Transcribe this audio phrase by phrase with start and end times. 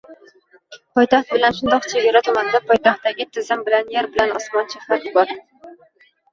[0.99, 5.39] Poytaxt bilan shundoq chegara tumanda poytaxtdagi tizim bilan yer bilan osmoncha farq bor.